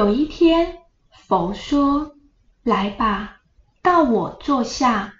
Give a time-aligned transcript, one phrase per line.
[0.00, 0.78] 有一天，
[1.10, 2.16] 佛说
[2.64, 3.42] ：“来吧，
[3.82, 5.12] 到我座下，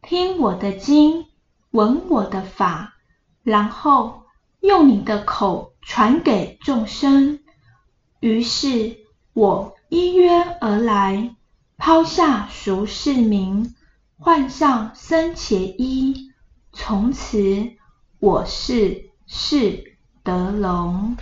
[0.00, 1.26] 听我的经，
[1.72, 2.94] 闻我的法，
[3.42, 4.22] 然后
[4.60, 7.40] 用你的口传给众生。”
[8.22, 8.98] 于是，
[9.32, 11.34] 我依约而来，
[11.76, 13.74] 抛下俗世名，
[14.18, 16.30] 换上僧伽衣，
[16.72, 17.72] 从此
[18.20, 21.16] 我是释德龙。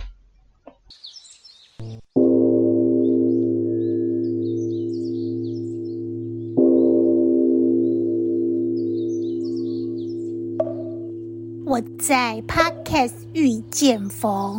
[11.97, 14.57] 在 Podcast 遇见逢。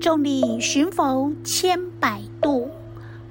[0.00, 2.68] 众里寻佛千百度，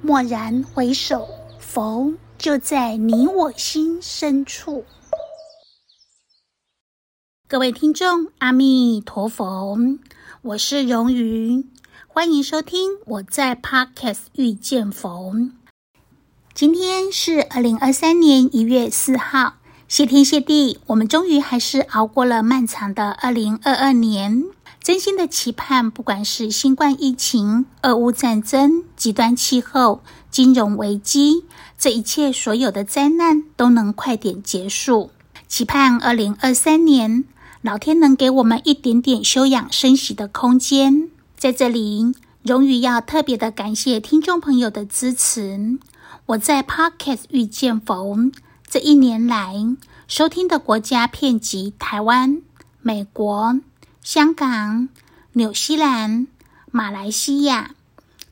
[0.02, 1.26] 蓦然回首，
[1.58, 4.84] 佛就在你我心深处。
[7.48, 9.76] 各位听众，阿弥陀佛，
[10.42, 11.68] 我是荣云。
[12.12, 15.32] 欢迎收听我在 Podcast 遇见佛。
[16.52, 19.54] 今天是二零二三年一月四号，
[19.86, 24.42] 谢天谢地，我们终于还是熬过了漫长的二零二二年。
[24.82, 30.02] 真心的期盼，不管是新冠疫情、俄乌战争、极端气候、
[30.32, 31.44] 金融危机，
[31.78, 35.12] 这一切所有的灾难都能快点结束。
[35.46, 37.24] 期盼二零二三年，
[37.62, 41.08] 老天能给我们一点点休养生息的空间。
[41.40, 45.78] 在这里，荣宇要特别的感谢听众朋友的支持。
[46.26, 48.30] 我在 Podcast 遇见逢
[48.68, 49.54] 这一年来
[50.06, 52.42] 收听的国家遍及台湾、
[52.82, 53.58] 美国、
[54.02, 54.90] 香港、
[55.32, 56.26] 纽西兰、
[56.70, 57.70] 马来西亚、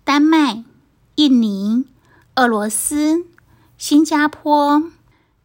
[0.04, 0.64] 丹麦、
[1.14, 1.86] 印尼、
[2.34, 3.24] 俄罗斯、
[3.78, 4.82] 新加坡、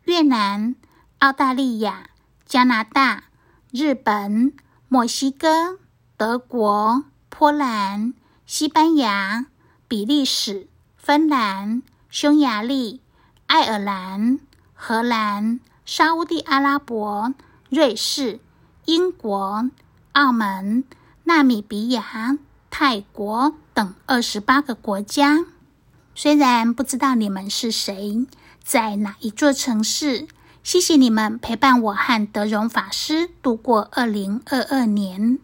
[0.04, 0.76] 越南、
[1.20, 2.10] 澳大利亚、
[2.46, 3.24] 加拿大、
[3.72, 4.52] 日本、
[4.90, 5.80] 墨西哥、
[6.18, 7.06] 德国。
[7.36, 8.14] 波兰、
[8.46, 9.48] 西班牙、
[9.88, 13.02] 比利时、芬兰、匈牙利、
[13.48, 14.40] 爱尔兰、
[14.76, 17.34] 荷兰、沙乌地阿拉伯、
[17.70, 18.40] 瑞士、
[18.86, 19.68] 英国、
[20.12, 20.84] 澳门、
[21.24, 22.38] 纳米比亚、
[22.70, 25.44] 泰国等二十八个国家。
[26.14, 28.28] 虽然不知道你们是谁，
[28.64, 30.28] 在哪一座城市，
[30.62, 35.40] 谢谢你们陪伴我和德容法师度过二零二二年。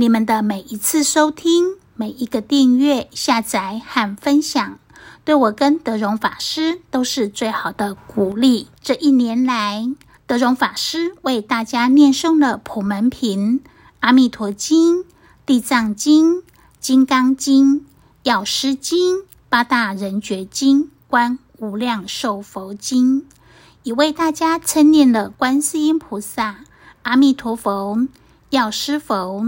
[0.00, 4.78] 你们的每一次收听、每一个订阅、下载和分享，
[5.26, 8.68] 对我跟德容法师都是最好的鼓励。
[8.80, 9.86] 这一年来，
[10.26, 13.60] 德容法师为大家念诵了《普门品》、
[14.00, 15.00] 《阿弥陀经》、
[15.44, 16.36] 《地藏经》、
[16.80, 17.74] 《金刚经》、
[18.22, 19.16] 《药师经》、
[19.50, 23.20] 《八大人觉经》、《观无量寿佛经》，
[23.82, 26.64] 也为大家称念了观世音菩萨、
[27.02, 28.08] 阿弥陀佛、
[28.48, 29.44] 药师佛。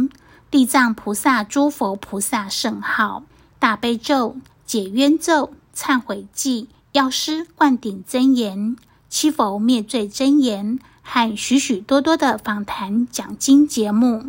[0.52, 3.22] 地藏菩萨、诸佛菩萨圣号、
[3.58, 4.36] 大悲咒、
[4.66, 8.76] 解冤咒、忏悔偈、药师灌顶真言、
[9.08, 14.26] 七佛灭罪真言和许许多多的访谈讲经节目，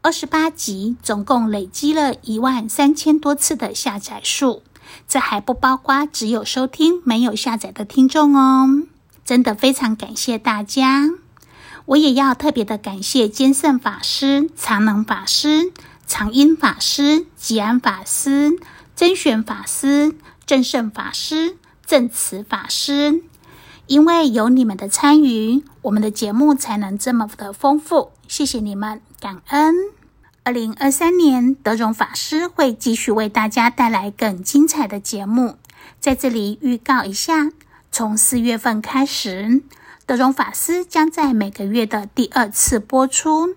[0.00, 4.62] 二十八集总共累积了一万三千多次的下载数，
[5.08, 8.84] 这还不包括只有收听没有下载的听众哦，
[9.24, 11.08] 真的非常感谢大家。
[11.88, 15.72] 我也要特别的感谢坚胜法师、常能法师、
[16.06, 18.58] 常英法师、吉安法师、
[18.94, 21.56] 甄选法师、正胜法师、
[21.86, 23.22] 正慈法师，
[23.86, 28.10] 因为有你们的参与，我们的节目才能这么的丰富。
[28.26, 29.74] 谢谢你们，感恩。
[30.44, 35.56] 二零二三年，德容法师会继续为大家带来更精彩的节目，
[35.98, 37.50] 在这里预告一下，
[37.90, 39.62] 从四月份开始。
[40.08, 43.54] 德容法师将在每个月的第二次播出，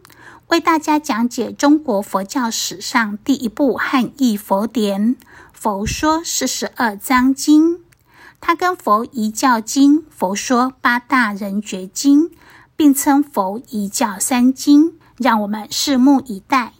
[0.50, 5.16] 为大家讲解中国佛教史上第一部汉译佛典
[5.54, 7.76] 《佛说四十二章经》。
[8.42, 12.24] 它跟《佛遗教经》《佛说八大人觉经》
[12.76, 16.74] 并称《佛遗教三经》，让我们拭目以待。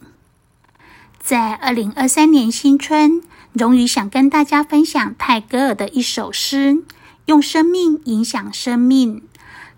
[1.18, 3.22] 在二零二三年新春，
[3.54, 6.84] 蓉瑜想跟大家分享泰戈尔的一首诗
[7.24, 9.22] ：“用生命影响生命。”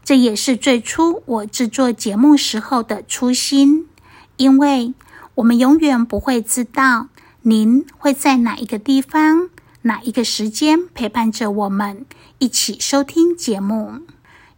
[0.04, 3.88] 这也是最初我制作节目时候的初心，
[4.36, 4.92] 因为
[5.36, 7.08] 我们永远不会知道
[7.40, 9.48] 您会在哪一个地方、
[9.82, 12.04] 哪一个时间陪伴着我们
[12.38, 14.00] 一起收听节目，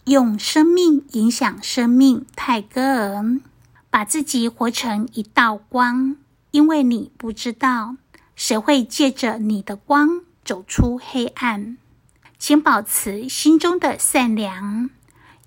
[0.07, 2.27] 用生命影响生命。
[2.35, 3.41] 泰戈尔，
[3.89, 6.17] 把自己活成一道光，
[6.51, 7.95] 因为你不知道
[8.35, 11.79] 谁会借着你的光走出黑暗。
[12.39, 14.91] 请保持心中的善良，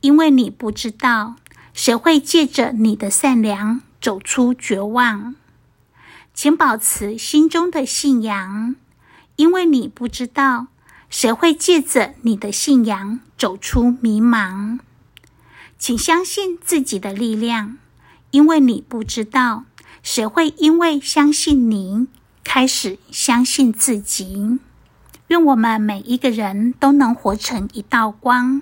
[0.02, 1.36] 因为你不知道
[1.74, 5.36] 谁会借着你的善良走出绝望。
[6.34, 8.76] 请保持心中的信仰，
[9.36, 10.68] 因为你不知道
[11.10, 14.80] 谁会借着你的信仰走出迷茫。
[15.78, 17.78] 请相信自己的力量，
[18.32, 19.66] 因为你不知道
[20.02, 22.08] 谁会因为相信你，
[22.44, 24.60] 开始相信自己。
[25.28, 28.62] 愿我们每一个人都能活成一道光，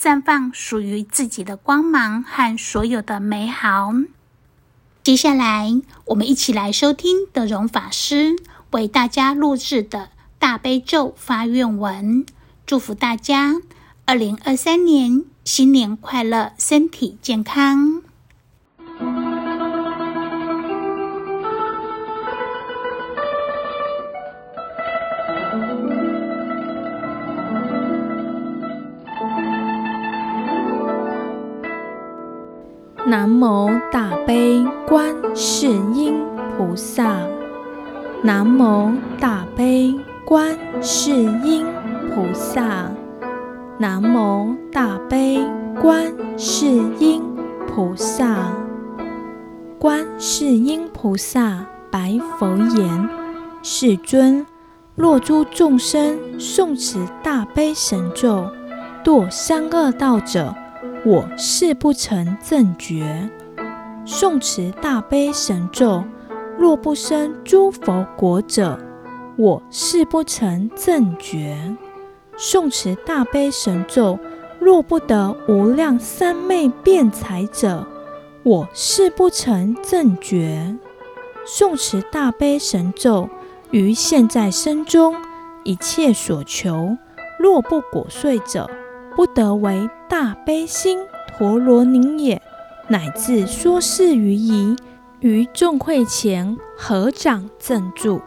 [0.00, 3.92] 绽放属于自己的光芒和所有的美好。
[5.02, 8.36] 接下来，我们一起来收听德容法师
[8.70, 12.24] 为大家录制的大悲咒发愿文，
[12.64, 13.56] 祝福大家
[14.04, 18.02] 二零二三年新年快乐，身体健康。
[33.06, 36.14] 南无大悲观世音
[36.56, 37.16] 菩萨，
[38.22, 39.94] 南无大悲
[40.26, 41.64] 观世音
[42.12, 42.90] 菩萨，
[43.78, 45.40] 南无大悲
[45.80, 46.66] 观世
[46.98, 47.22] 音
[47.68, 48.52] 菩萨。
[49.78, 53.08] 观世音菩萨白佛言
[53.62, 54.44] ：“世尊，
[54.96, 58.50] 若诸众生诵持大悲神咒，
[59.04, 60.54] 堕三恶道者。”
[61.04, 63.30] 我誓不成正觉。
[64.04, 66.02] 诵持大悲神咒，
[66.58, 68.78] 若不生诸佛国者，
[69.36, 71.56] 我誓不成正觉。
[72.36, 74.18] 诵持大悲神咒，
[74.58, 77.86] 若不得无量三昧辩才者，
[78.42, 80.76] 我誓不成正觉。
[81.46, 83.28] 诵持大悲神咒，
[83.70, 85.14] 于现在生中
[85.64, 86.96] 一切所求，
[87.38, 88.68] 若不果遂者，
[89.18, 92.40] 不得为大悲心陀罗尼也，
[92.86, 94.76] 乃至说是于仪，
[95.18, 98.20] 于众会前合掌正住，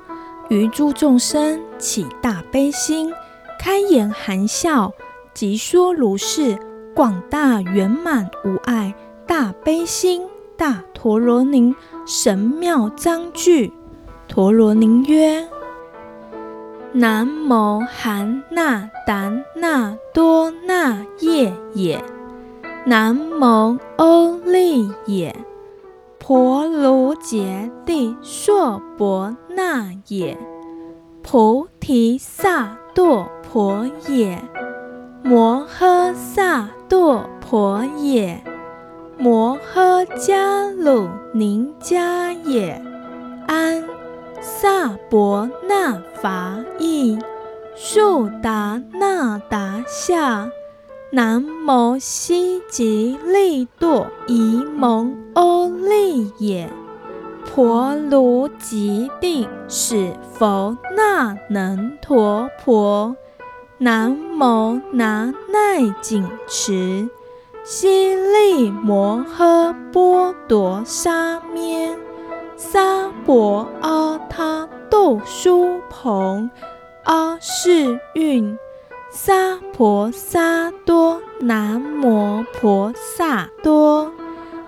[0.49, 3.13] 于诸众生起大悲心，
[3.57, 4.91] 开颜含笑，
[5.33, 6.59] 即说如是
[6.93, 8.93] 广大圆满无碍
[9.25, 10.23] 大悲心
[10.57, 11.73] 大陀罗尼
[12.05, 13.71] 神妙章句。
[14.27, 15.47] 陀罗尼曰。
[16.93, 22.03] 南无含那达那多那夜也，
[22.85, 25.33] 南无欧利也，
[26.19, 30.37] 婆卢羯帝烁婆那也，
[31.23, 34.37] 菩提萨埵婆也，
[35.23, 38.43] 摩诃萨埵婆也，
[39.17, 42.81] 摩诃迦卢尼迦也，
[43.47, 44.00] 安。
[44.41, 47.19] 萨婆那伐夷，
[47.75, 50.49] 速达那达夏，
[51.11, 56.67] 南无悉吉利多伊蒙欧利也，
[57.45, 63.15] 婆卢吉帝使佛那能陀婆，
[63.77, 67.07] 南无那奈紧持，
[67.63, 71.95] 悉利摩诃波罗沙咩。
[72.61, 76.47] 娑婆阿他豆苏婆
[77.05, 78.55] 阿世蕴，
[79.11, 84.11] 娑婆萨多南摩婆萨多。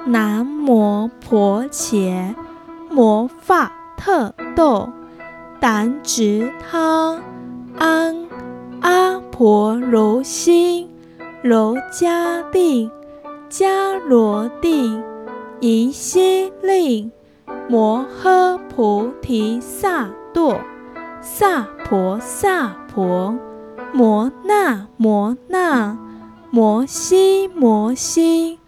[0.05, 2.33] 南摩婆伽
[2.89, 4.89] 摩法特豆。
[5.61, 7.21] 怛侄他
[7.77, 8.27] 安
[8.81, 10.89] 阿婆柔心
[11.43, 12.89] 柔迦帝
[13.49, 14.99] 迦罗帝
[15.61, 17.11] 夷悉利。
[17.69, 20.59] 摩诃菩提萨埵，
[21.21, 23.37] 萨婆萨婆，
[23.93, 25.97] 摩那摩那，
[26.49, 28.59] 摩悉摩悉，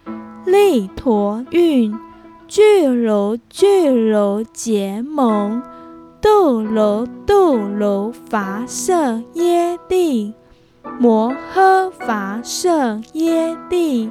[0.44, 1.98] 利陀蕴，
[2.48, 5.62] 俱卢俱卢结盟，
[6.20, 10.34] 度卢度卢伐舍耶帝，
[10.98, 14.10] 摩诃伐舍耶帝，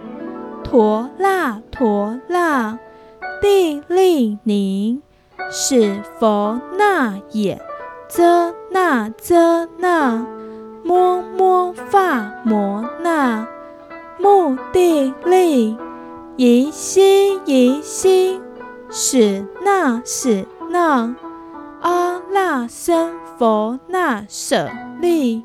[0.64, 2.78] 陀那陀那。
[3.42, 5.02] 地利宁，
[5.52, 7.62] 是佛那也，
[8.08, 10.26] 遮那遮那，
[10.84, 13.48] 摩摩发摩那，
[14.20, 15.78] 目帝利，
[16.38, 18.42] 夷悉夷悉，
[18.90, 21.16] 使那使那，
[21.82, 25.44] 阿那僧佛那舍利，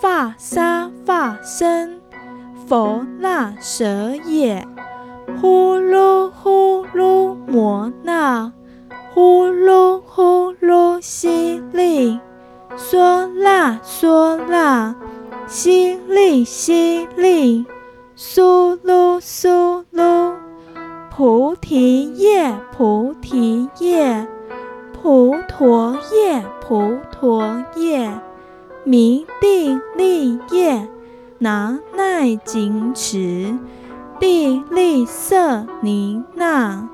[0.00, 2.00] 发沙发身，
[2.66, 4.66] 佛那舍也。
[5.40, 8.52] 呼噜呼噜摩那，
[9.12, 12.18] 呼噜呼噜悉利，
[12.76, 14.94] 娑那娑那，
[15.48, 17.64] 淅沥淅沥，
[18.14, 20.34] 苏噜苏噜。
[21.10, 24.26] 菩提叶，菩提叶，
[24.92, 28.10] 菩陀叶，菩陀叶，
[28.84, 30.88] 弥帝利叶，
[31.38, 33.58] 那乃紧持，
[34.22, 36.88] 帝利瑟尼那，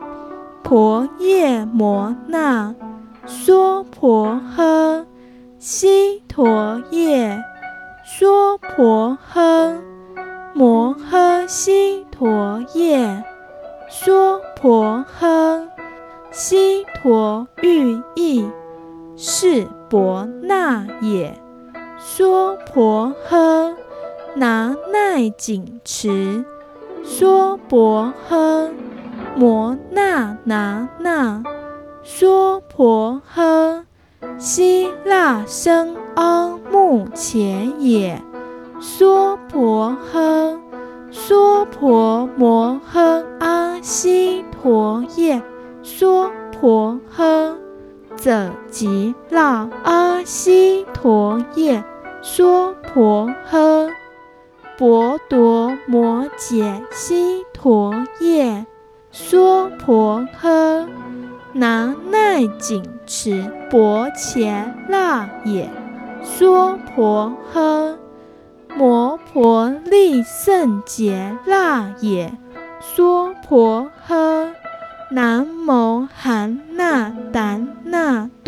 [0.63, 2.75] 婆夜摩那，
[3.27, 5.05] 娑婆诃，
[5.59, 7.45] 悉陀夜，
[8.03, 9.77] 娑婆诃，
[10.55, 13.23] 摩诃悉陀夜。
[13.91, 15.69] 娑婆诃，
[16.31, 18.49] 悉陀喻意，
[19.19, 21.39] 是婆那也。
[21.99, 23.75] 娑婆诃，
[24.35, 26.43] 那乃紧持。
[27.09, 28.69] 娑婆诃，
[29.35, 31.43] 摩那那那。
[32.05, 33.83] 娑婆诃，
[34.37, 38.23] 悉那僧阿目前也。
[38.79, 40.59] 娑婆诃。
[41.11, 45.43] 娑婆摩诃阿悉陀夜，
[45.83, 47.55] 娑婆诃，
[48.17, 51.83] 则吉那阿悉陀夜，
[52.21, 53.91] 娑婆诃，
[54.79, 58.65] 波夺摩羯悉陀夜，
[59.11, 60.87] 娑婆诃，
[61.53, 65.69] 南乃紧持钵伽那也，
[66.23, 67.97] 娑婆诃。
[68.77, 72.33] 摩婆利胜羯那也，
[72.81, 74.53] 娑婆诃。
[75.11, 78.48] 南无含那达那多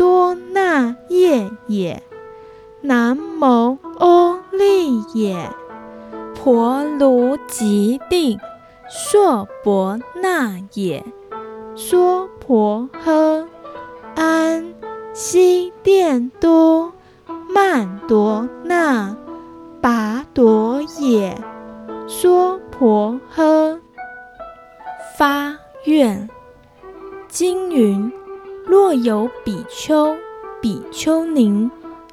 [28.71, 30.15] 若有比丘、
[30.61, 31.69] 比丘尼、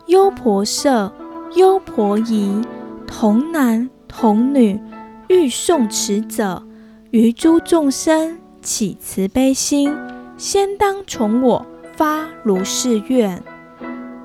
[0.07, 1.09] 优婆塞、
[1.55, 2.61] 优婆夷，
[3.07, 4.77] 童男童女，
[5.29, 6.61] 欲诵持者，
[7.13, 9.97] 于诸众生起慈悲心，
[10.37, 13.41] 先当从我发如是愿。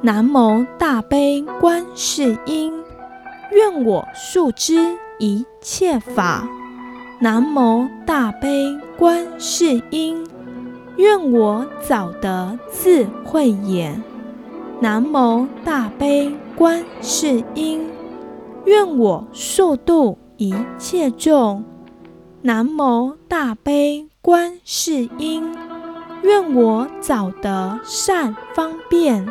[0.01, 2.73] 南无大悲观世音。
[3.51, 6.47] 愿我速知一切法，
[7.19, 10.25] 南无大悲观世音。
[10.97, 14.03] 愿我早得智慧眼，
[14.79, 17.89] 南无大悲观世音。
[18.65, 21.63] 愿我速度一切众，
[22.43, 25.51] 南无大悲观世音。
[26.21, 29.27] 愿我早得善方便，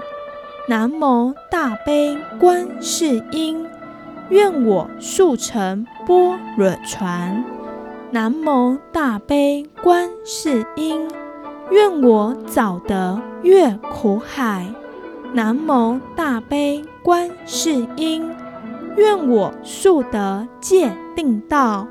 [0.69, 3.65] 南无大悲观世音。
[4.31, 7.45] 愿我速成般若船，
[8.11, 11.09] 南无大悲观世音。
[11.73, 14.67] 愿我早得越苦海，
[15.33, 18.31] 南无大悲观世音。
[18.99, 21.89] 愿我速得戒定道，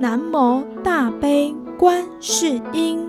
[0.00, 3.08] 南无大悲观世音。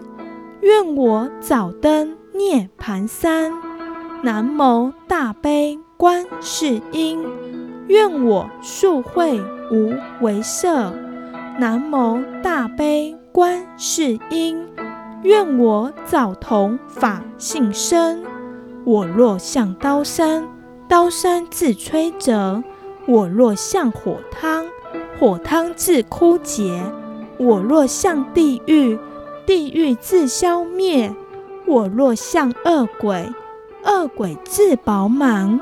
[0.62, 3.52] 愿我早登涅槃山，
[4.22, 7.26] 南无大悲观世音。
[7.88, 9.42] 愿我速会
[9.72, 10.94] 无为色，
[11.58, 14.64] 南无大悲观世音。
[15.24, 18.22] 愿我早同法性身。
[18.84, 20.46] 我若向刀山，
[20.90, 22.62] 刀山自摧折；
[23.08, 24.66] 我若向火汤，
[25.18, 26.82] 火汤自枯竭；
[27.38, 29.00] 我若向地狱，
[29.46, 31.14] 地狱自消灭；
[31.66, 33.32] 我若向恶鬼，
[33.86, 35.60] 恶鬼自饱满。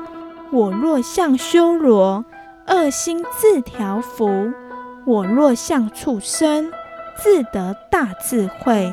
[0.50, 2.24] 我若向修罗，
[2.66, 4.52] 恶心自调伏；
[5.06, 6.72] 我若向畜生，
[7.22, 8.92] 自得大智慧。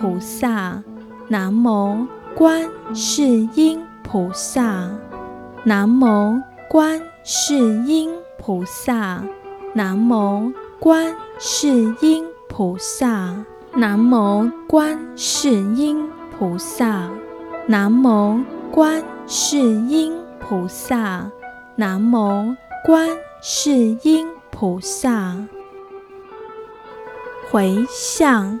[0.00, 0.80] 菩萨，
[1.26, 4.88] 南无观世音菩萨，
[5.64, 6.40] 南无
[6.70, 9.24] 观世音菩萨，
[9.74, 17.10] 南无观世音菩萨，南无观世音菩萨，
[17.66, 21.28] 南无观世音菩萨，
[21.74, 22.54] 南无
[22.86, 23.08] 观
[23.42, 23.72] 世
[24.04, 25.34] 音菩萨。
[27.50, 28.60] 回向，